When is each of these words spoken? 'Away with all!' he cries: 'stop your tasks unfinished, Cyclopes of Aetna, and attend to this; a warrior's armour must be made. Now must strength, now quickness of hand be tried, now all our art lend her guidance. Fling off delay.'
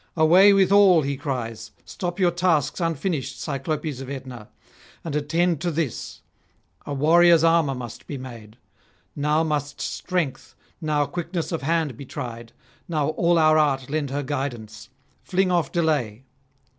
'Away 0.17 0.51
with 0.51 0.71
all!' 0.71 1.03
he 1.03 1.15
cries: 1.15 1.69
'stop 1.85 2.19
your 2.19 2.31
tasks 2.31 2.79
unfinished, 2.81 3.39
Cyclopes 3.39 4.01
of 4.01 4.09
Aetna, 4.09 4.49
and 5.03 5.15
attend 5.15 5.61
to 5.61 5.69
this; 5.69 6.21
a 6.87 6.91
warrior's 6.95 7.43
armour 7.43 7.75
must 7.75 8.07
be 8.07 8.17
made. 8.17 8.57
Now 9.15 9.43
must 9.43 9.79
strength, 9.79 10.55
now 10.81 11.05
quickness 11.05 11.51
of 11.51 11.61
hand 11.61 11.97
be 11.97 12.05
tried, 12.07 12.51
now 12.87 13.09
all 13.09 13.37
our 13.37 13.59
art 13.59 13.91
lend 13.91 14.09
her 14.09 14.23
guidance. 14.23 14.89
Fling 15.21 15.51
off 15.51 15.71
delay.' 15.71 16.23